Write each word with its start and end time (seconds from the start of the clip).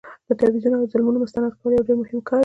د 0.27 0.29
تبعیضونو 0.39 0.75
او 0.79 0.89
ظلمونو 0.91 1.21
مستند 1.23 1.51
کول 1.59 1.71
یو 1.73 1.87
ډیر 1.87 1.95
مهم 2.01 2.19
کار 2.27 2.37
دی. 2.37 2.39